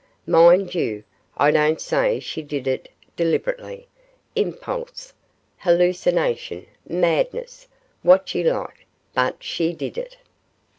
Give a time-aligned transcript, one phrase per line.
[0.25, 1.03] Mind you,
[1.37, 3.87] I don't say she did it deliberately
[4.35, 5.13] impulse
[5.59, 7.67] hallucination madness
[8.01, 10.17] what you like but she did it.